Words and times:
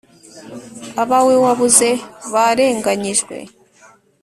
Abawe 1.03 1.35
wabuze 1.43 1.89
barenganyijwe 2.33 3.35